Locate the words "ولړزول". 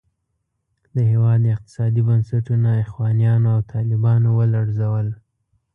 4.39-5.07